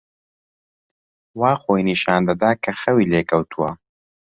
وا 1.39 1.51
خۆی 1.61 1.81
نیشان 1.87 2.21
دەدا 2.29 2.51
کە 2.63 2.71
خەوی 2.81 3.09
لێ 3.11 3.21
کەوتووە. 3.29 3.69